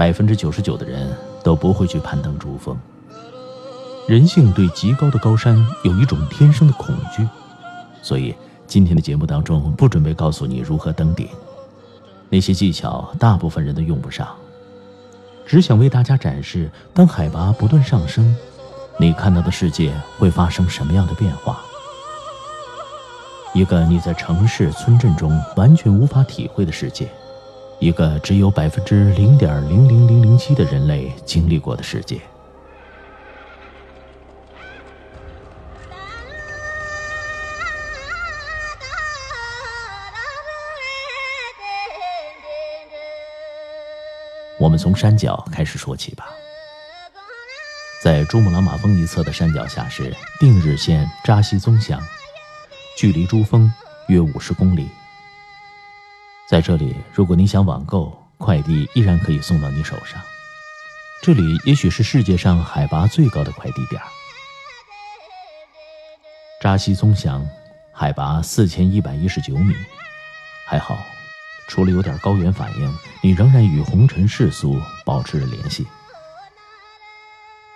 [0.00, 2.74] 百分之九十九的人都不会去攀登珠峰。
[4.08, 7.28] 人性对极高的高山有一种天生的恐惧，
[8.00, 8.34] 所以
[8.66, 11.28] 今天的节目当中不准备告诉你如何登顶，
[12.30, 14.26] 那些技巧大部分人都用不上，
[15.44, 18.34] 只想为大家展示，当海拔不断上升，
[18.98, 21.60] 你看到的世界会发生什么样的变化。
[23.52, 27.06] 一个你在城市、村镇中完全无法体会的世界。
[27.80, 32.20] 一个只有百分之零点零零零零七的人类经历过的世界。
[44.58, 46.28] 我们从山脚开始说起吧。
[48.02, 51.98] 在珠穆朗玛峰一侧的山脚下是定日县扎西宗乡，
[52.98, 53.72] 距离珠峰
[54.08, 54.86] 约五十公里。
[56.50, 60.20] 在这里，如果你想网购，快递依然可以送到你手上。
[61.22, 64.02] 这里也许是世界上海拔最高的快递点。
[66.60, 67.46] 扎西宗乡，
[67.92, 69.72] 海拔四千一百一十九米，
[70.66, 70.98] 还好，
[71.68, 75.86] 除了有点高原反应，你仍然与红尘世俗保持着联系。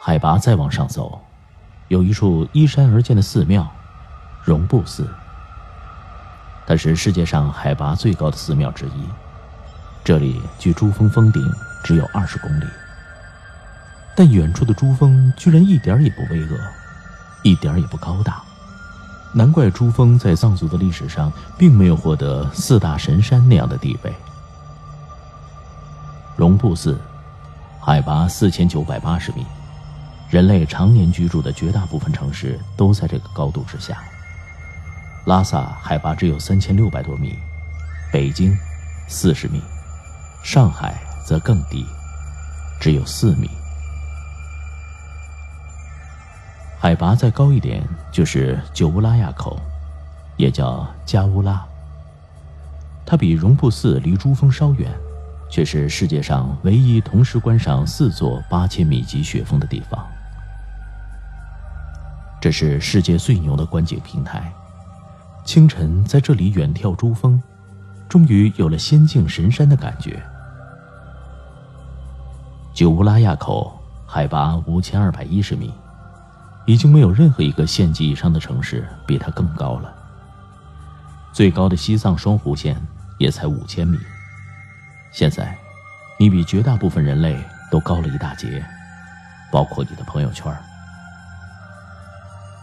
[0.00, 1.24] 海拔再往上走，
[1.86, 3.72] 有一处依山而建的寺庙——
[4.42, 5.08] 绒布寺。
[6.66, 9.08] 它是世界上海拔最高的寺庙之一，
[10.02, 11.42] 这里距珠峰峰顶
[11.82, 12.64] 只有二十公里，
[14.16, 16.58] 但远处的珠峰居然一点也不巍峨，
[17.42, 18.42] 一点也不高大，
[19.34, 24.14] 难怪珠峰在藏族的历史上并没有获得四大神山那样的地位。
[26.36, 26.98] 绒布寺，
[27.78, 29.44] 海拔四千九百八十米，
[30.30, 34.02] 人类常年居住的绝大部分城市都在这个高度之下。
[35.24, 37.34] 拉萨海拔只有三千六百多米，
[38.12, 38.54] 北京
[39.08, 39.62] 四十米，
[40.42, 41.86] 上海则更低，
[42.78, 43.48] 只有四米。
[46.78, 47.82] 海拔再高一点
[48.12, 49.58] 就是九乌拉垭口，
[50.36, 51.64] 也叫加乌拉。
[53.06, 54.92] 它比绒布寺离珠峰稍远，
[55.50, 60.06] 却是世界上唯一同时观赏四座八千米级雪峰的地方。
[62.42, 64.52] 这是世界最牛的观景平台。
[65.44, 67.40] 清晨在这里远眺珠峰，
[68.08, 70.20] 终于有了仙境神山的感觉。
[72.72, 75.72] 九乌拉垭口海拔五千二百一十米，
[76.64, 79.94] 已经没有任何一个县级以上的城市比它更高了。
[81.30, 82.80] 最高的西藏双湖县
[83.18, 83.98] 也才五千米。
[85.12, 85.56] 现在，
[86.18, 87.38] 你比绝大部分人类
[87.70, 88.64] 都高了一大截，
[89.52, 90.52] 包括你的朋友圈。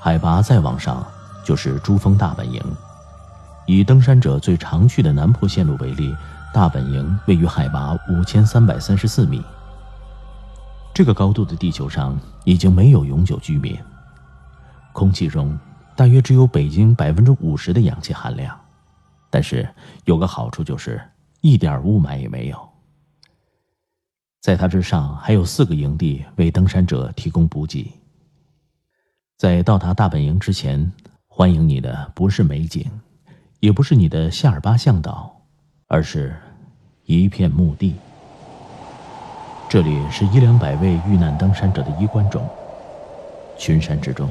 [0.00, 1.04] 海拔再往上。
[1.48, 2.62] 就是珠峰大本营。
[3.64, 6.14] 以登山者最常去的南坡线路为例，
[6.52, 9.42] 大本营位于海拔五千三百三十四米。
[10.92, 13.74] 这个高度的地球上已经没有永久居民，
[14.92, 15.58] 空气中
[15.96, 18.54] 大约只有北京百分之五十的氧气含量。
[19.30, 19.66] 但是
[20.04, 21.00] 有个好处就是
[21.40, 22.68] 一点雾霾也没有。
[24.42, 27.90] 在它之上还有四个营地为登山者提供补给。
[29.38, 30.92] 在到达大本营之前。
[31.38, 32.84] 欢迎你的不是美景，
[33.60, 35.36] 也不是你的夏尔巴向导，
[35.86, 36.34] 而是
[37.04, 37.94] 一片墓地。
[39.68, 42.42] 这里是一两百位遇难登山者的衣冠冢，
[43.56, 44.28] 群山之中，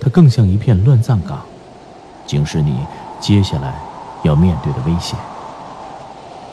[0.00, 1.44] 它更像一片乱葬岗，
[2.24, 2.78] 警示你
[3.20, 3.78] 接下来
[4.22, 5.18] 要面对的危险。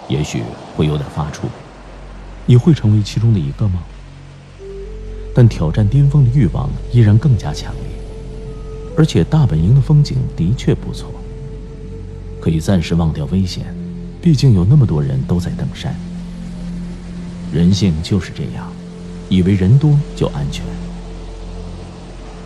[0.10, 0.44] 也许
[0.76, 1.44] 会有点发怵，
[2.46, 3.82] 你会成为其中的一个吗？
[5.34, 8.03] 但挑战巅峰的欲望依然更加强烈。
[8.96, 11.10] 而且大本营的风景的确不错，
[12.40, 13.66] 可以暂时忘掉危险，
[14.22, 15.96] 毕竟有那么多人都在登山。
[17.52, 18.72] 人性就是这样，
[19.30, 20.64] 以为人多就安全。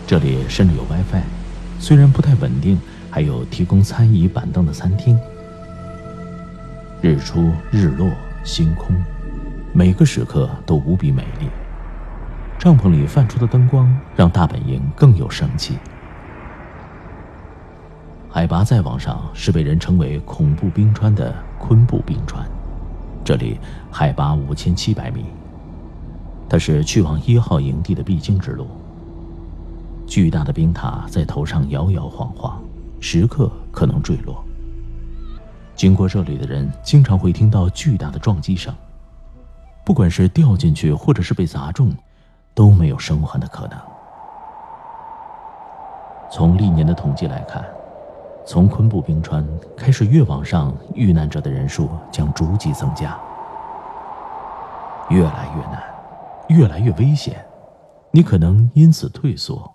[0.06, 1.22] 这里甚至有 WiFi，
[1.78, 2.78] 虽然不太稳定，
[3.10, 5.18] 还有提供餐椅板凳的餐厅。
[7.02, 8.10] 日出日落，
[8.42, 8.96] 星空，
[9.72, 11.46] 每个时刻都无比美丽。
[12.58, 15.76] 帐篷里泛出的灯光让大本营更有生气。
[18.30, 22.46] 海拔再往上是被人称为“恐怖冰川”的昆布冰川，
[23.24, 23.58] 这里
[23.90, 25.24] 海拔五千七百米，
[26.46, 28.66] 它是去往一号营地的必经之路。
[30.06, 32.62] 巨大的冰塔在头上摇摇晃晃，
[33.00, 34.44] 时刻可能坠落。
[35.74, 38.74] 经过这里的人经常会听到巨大的撞击声，
[39.84, 41.90] 不管是掉进去或者是被砸中，
[42.54, 43.78] 都没有生还的可能。
[46.30, 47.64] 从历年的统计来看。
[48.48, 49.46] 从昆布冰川
[49.76, 53.14] 开始，越往上，遇难者的人数将逐级增加，
[55.10, 55.82] 越来越难，
[56.48, 57.44] 越来越危险。
[58.10, 59.70] 你可能因此退缩，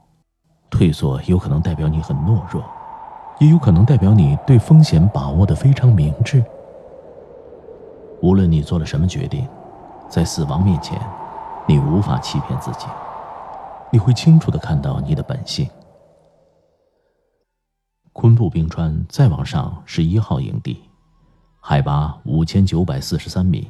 [0.72, 2.64] 退缩有可能代表你很懦弱，
[3.38, 6.44] 也有可能代表你对风险把握的非常明智。
[8.24, 9.48] 无论你做了什么决定，
[10.10, 11.00] 在死亡面前，
[11.68, 12.88] 你无法欺骗自己，
[13.92, 15.70] 你会清楚的看到你的本性。
[18.13, 20.80] 昆布冰川再往上是一号营地，
[21.60, 23.68] 海拔五千九百四十三米；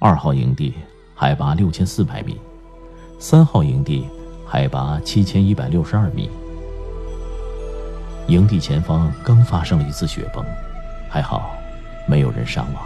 [0.00, 0.74] 二号营地
[1.14, 2.34] 海拔六千四百米；
[3.20, 4.08] 三号营地
[4.44, 6.28] 海拔七千一百六十二米。
[8.26, 10.44] 营地前方刚发生了一次雪崩，
[11.08, 11.52] 还好
[12.08, 12.82] 没有人伤亡。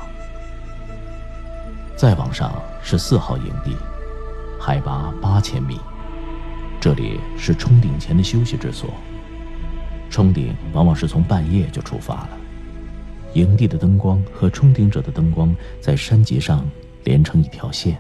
[1.97, 2.53] 再往上
[2.83, 3.75] 是四号营地，
[4.61, 5.81] 海拔八千米，
[6.79, 8.91] 这里是冲顶前的休息之所。
[10.09, 12.31] 冲顶往往是从半夜就出发了，
[13.35, 16.65] 营地的灯光和冲顶者的灯光在山脊上
[17.05, 17.99] 连成一条线。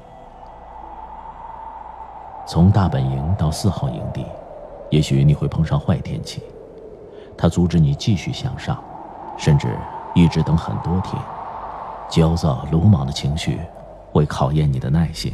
[2.49, 4.25] 从大本营到四号营地，
[4.91, 6.41] 也许你会碰上坏天气，
[7.37, 8.82] 它阻止你继续向上，
[9.37, 9.76] 甚至
[10.14, 11.20] 一直等很多天。
[12.09, 13.59] 焦躁、鲁莽的情绪
[14.12, 15.32] 会考验你的耐性，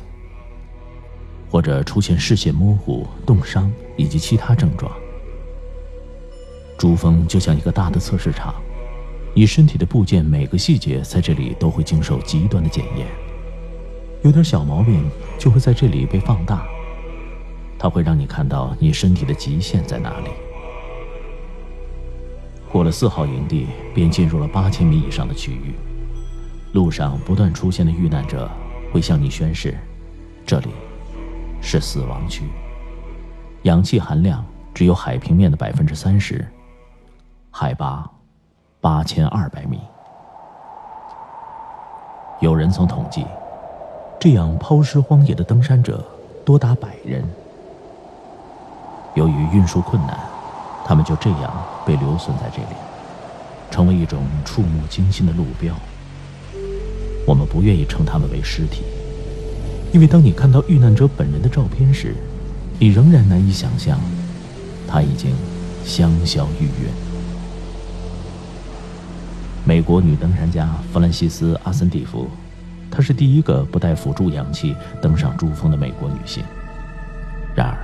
[1.51, 4.91] 或者出现视线模糊、冻伤以及其他症状。
[6.83, 8.57] 珠峰就像一个大的测试场，
[9.37, 13.07] 你身体的部件每个细节在这里都会经受极端的检验，
[14.25, 15.09] 有点小毛病
[15.39, 16.67] 就会在这里被放大，
[17.79, 20.31] 它会让你看到你身体的极限在哪里。
[22.69, 25.77] 过了四号营地，便进入了八千米以上的区域，
[26.73, 28.51] 路上不断出现的遇难者
[28.93, 29.79] 会向你宣誓，
[30.45, 30.71] 这里
[31.61, 32.43] 是死亡区，
[33.63, 34.45] 氧气含量
[34.75, 36.45] 只有海平面的百分之三十。
[37.55, 38.11] 海拔
[38.81, 39.79] 八千二百米，
[42.41, 43.27] 有人曾统计，
[44.19, 46.03] 这样抛尸荒野的登山者
[46.47, 47.23] 多达百人。
[49.15, 50.19] 由于运输困难，
[50.83, 51.53] 他们就这样
[51.85, 52.75] 被留存在这里，
[53.71, 55.75] 成为一种触目惊心的路标。
[57.27, 58.83] 我们不愿意称他们为尸体，
[59.93, 62.17] 因为当你看到遇难者本人的照片时，
[62.79, 64.01] 你仍然难以想象，
[64.89, 65.37] 他已经
[65.85, 66.89] 香消玉殒。
[69.65, 72.29] 美国女登山家弗兰西斯·阿森蒂夫，
[72.91, 76.43] 她是第一个不带辅助氧气登上珠峰的美国女性。
[77.55, 77.79] 然而，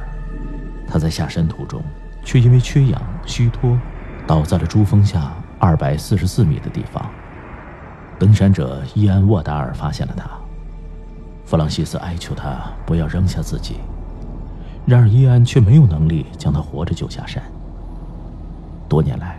[0.88, 1.80] 她在下山途中
[2.24, 3.78] 却因为缺氧虚脱，
[4.26, 7.08] 倒在了珠峰下二百四十四米的地方。
[8.18, 10.28] 登山者伊安·沃达尔发现了她，
[11.44, 13.76] 弗朗西斯哀求他不要扔下自己，
[14.84, 17.40] 然而伊安却没有能力将他活着救下山。
[18.88, 19.38] 多年来。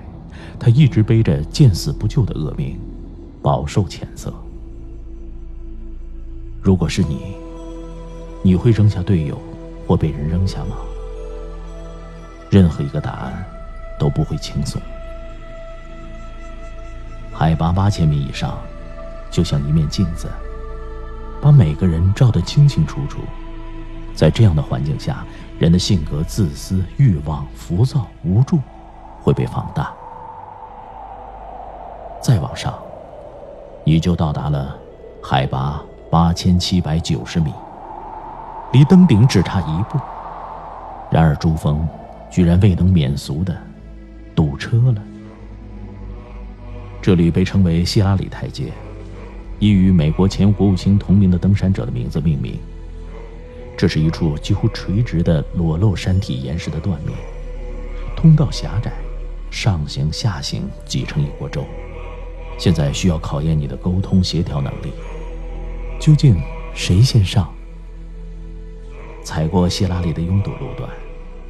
[0.58, 2.80] 他一直背着见死不救的恶名，
[3.42, 4.34] 饱受谴责。
[6.62, 7.36] 如果是你，
[8.42, 9.38] 你会扔下队友，
[9.88, 10.78] 或被人扔下吗？
[12.50, 13.46] 任何一个答案
[14.00, 14.82] 都不会轻松。
[17.32, 18.58] 海拔八千米以上，
[19.32, 20.28] 就像一面镜子，
[21.42, 23.20] 把每个人照得清清楚楚。
[24.14, 25.26] 在这样的环境下，
[25.58, 28.60] 人的性格、自私、欲望、浮躁、无助，
[29.22, 29.94] 会被放大。
[32.22, 32.74] 再往上，
[33.84, 34.76] 你就到达了
[35.24, 37.52] 海拔八千七百九十米，
[38.74, 39.98] 离登顶只差一步。
[41.10, 41.88] 然而珠峰
[42.30, 43.56] 居然未能免俗的
[44.36, 45.02] 堵车了。
[47.02, 48.72] 这里被称为希拉里台阶，
[49.58, 52.60] 以与美国前国务卿同名的登山者的名字命名。
[53.78, 57.18] 这是一处几乎垂直的裸露山体岩石的断面，
[58.16, 58.92] 通道狭窄，
[59.50, 61.64] 上行下行挤成一锅粥。
[62.60, 64.92] 现在需要考验你的沟通协调能力。
[66.00, 66.40] 究竟
[66.76, 67.52] 谁先上？
[69.24, 70.90] 踩过希拉里的拥堵路段，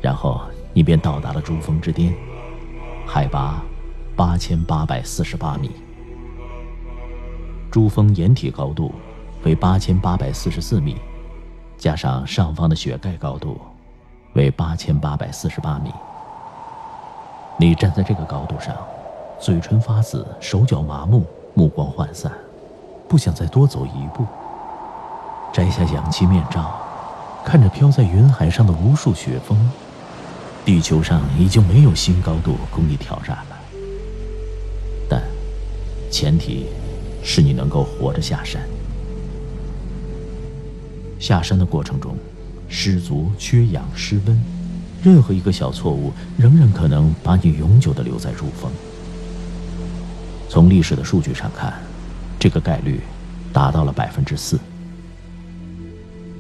[0.02, 0.42] 然后
[0.74, 2.14] 你便到达了珠峰之巅，
[3.06, 3.62] 海拔
[4.16, 5.72] 八千八百四十八米。
[7.72, 8.94] 珠峰掩体高度
[9.44, 10.96] 为八千八百四十四米，
[11.78, 13.60] 加上上方的雪盖高度
[14.34, 15.92] 为八千八百四十八米。
[17.58, 18.76] 你站在这个高度上，
[19.40, 22.32] 嘴唇发紫，手脚麻木，目光涣散，
[23.08, 24.26] 不想再多走一步。
[25.54, 26.76] 摘下氧气面罩，
[27.46, 29.58] 看着飘在云海上的无数雪峰，
[30.66, 33.58] 地球上已经没有新高度供你挑战了。
[35.10, 35.22] 但，
[36.12, 36.68] 前提。
[37.22, 38.62] 是你能够活着下山。
[41.20, 42.16] 下山的过程中，
[42.70, 44.42] 失足、缺氧、失温，
[45.04, 48.72] 任何一个小错误，仍然可能把你永久的留在珠峰。
[50.50, 51.72] 从历史的数据上看，
[52.40, 53.02] 这个概率
[53.54, 54.60] 达到了百分之四。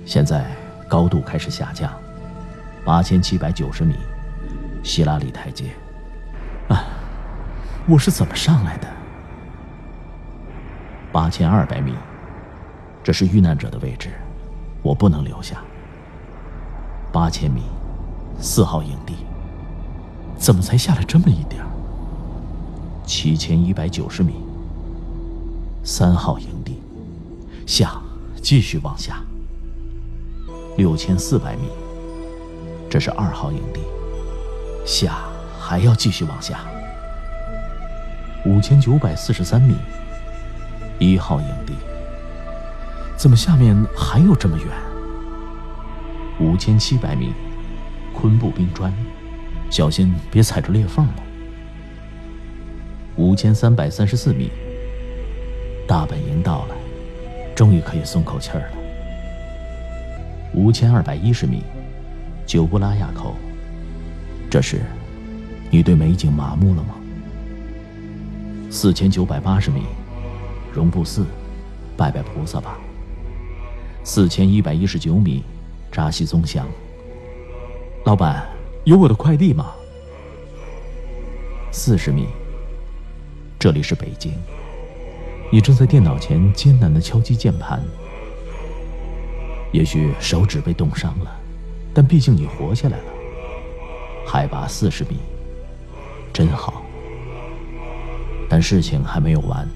[0.03, 0.47] 现在
[0.87, 1.93] 高度开始下降，
[2.83, 3.93] 八千七百九十米，
[4.81, 5.65] 希拉里台阶。
[6.69, 6.87] 啊，
[7.87, 8.87] 我是怎么上来的？
[11.11, 11.93] 八千二百米，
[13.03, 14.09] 这是遇难者的位置，
[14.81, 15.61] 我不能留下。
[17.11, 17.61] 八千米，
[18.39, 19.17] 四号营地，
[20.35, 21.69] 怎么才下来这么一点儿？
[23.09, 24.35] 七千一百九十米，
[25.83, 26.79] 三号营地，
[27.65, 27.99] 下，
[28.39, 29.19] 继续往下。
[30.77, 31.69] 六千四百米，
[32.87, 33.79] 这是二号营地，
[34.85, 35.21] 下，
[35.59, 36.59] 还要继续往下。
[38.45, 39.73] 五千九百四十三米。
[40.99, 41.73] 一号营地，
[43.17, 44.67] 怎么下面还有这么远？
[46.39, 47.33] 五千七百米，
[48.13, 48.93] 昆布冰砖，
[49.71, 51.13] 小心别踩着裂缝了。
[53.19, 54.49] 五千三百三十四米，
[55.85, 56.75] 大本营到了，
[57.53, 58.77] 终于可以松口气儿了。
[60.53, 61.61] 五千二百一十米，
[62.45, 63.35] 久布拉亚口，
[64.49, 64.79] 这时，
[65.69, 66.95] 你对美景麻木了吗？
[68.71, 69.81] 四千九百八十米。
[70.73, 71.25] 绒布寺，
[71.97, 72.79] 拜拜菩萨吧。
[74.01, 75.43] 四千一百一十九米，
[75.91, 76.65] 扎西宗乡。
[78.05, 78.47] 老板，
[78.85, 79.73] 有我的快递吗？
[81.69, 82.27] 四十米，
[83.59, 84.31] 这里是北京。
[85.51, 87.83] 你正在电脑前艰难的敲击键盘，
[89.73, 91.35] 也许手指被冻伤了，
[91.93, 93.03] 但毕竟你活下来了。
[94.25, 95.17] 海拔四十米，
[96.31, 96.81] 真好。
[98.47, 99.67] 但事情还没有完。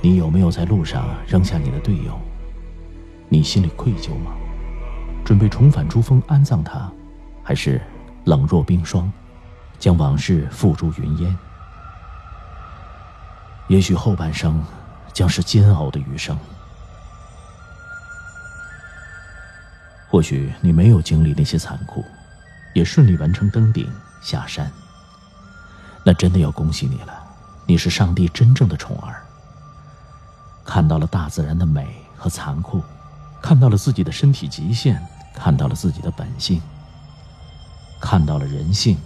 [0.00, 2.16] 你有没有在路上扔下你的队友？
[3.28, 4.30] 你心里愧疚吗？
[5.24, 6.88] 准备重返珠峰安葬他，
[7.42, 7.80] 还是
[8.26, 9.12] 冷若冰霜，
[9.80, 11.36] 将往事付诸云烟？
[13.70, 14.60] 也许后半生
[15.12, 16.36] 将是煎熬的余生。
[20.08, 22.04] 或许你没有经历那些残酷，
[22.74, 23.88] 也顺利完成登顶
[24.20, 24.68] 下山。
[26.04, 27.14] 那真的要恭喜你了，
[27.64, 29.22] 你是上帝真正的宠儿。
[30.64, 32.82] 看到了大自然的美和残酷，
[33.40, 35.00] 看到了自己的身体极限，
[35.32, 36.60] 看到了自己的本性，
[38.00, 38.98] 看到了人性，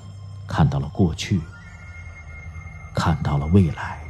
[0.49, 1.42] 看到了过去，
[2.94, 4.02] 看到了未来。